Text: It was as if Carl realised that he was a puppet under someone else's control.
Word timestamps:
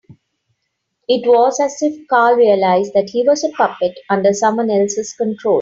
It 1.07 1.27
was 1.29 1.59
as 1.59 1.77
if 1.83 2.07
Carl 2.07 2.35
realised 2.35 2.93
that 2.95 3.11
he 3.11 3.23
was 3.23 3.43
a 3.43 3.49
puppet 3.51 3.95
under 4.09 4.33
someone 4.33 4.71
else's 4.71 5.13
control. 5.13 5.49